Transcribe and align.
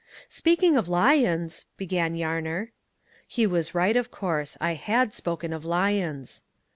"Speaking 0.29 0.77
of 0.77 0.89
lions," 0.89 1.65
began 1.77 2.15
Yarner. 2.15 2.69
He 3.27 3.45
was 3.45 3.75
right, 3.75 3.95
of 3.95 4.09
course; 4.09 4.57
I 4.59 4.73
HAD 4.73 5.13
spoken 5.13 5.53
of 5.53 5.63
lions. 5.63 6.41